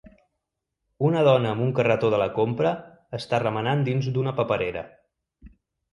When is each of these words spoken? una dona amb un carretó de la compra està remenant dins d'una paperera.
una 1.09 1.19
dona 1.27 1.51
amb 1.57 1.65
un 1.65 1.75
carretó 1.81 2.09
de 2.15 2.21
la 2.23 2.29
compra 2.39 2.71
està 3.21 3.43
remenant 3.47 3.87
dins 3.91 4.11
d'una 4.17 4.35
paperera. 4.41 4.87